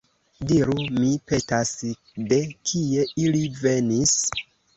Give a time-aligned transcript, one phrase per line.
[0.51, 1.73] Diru, mi petas,
[2.33, 4.17] de kie ili venis?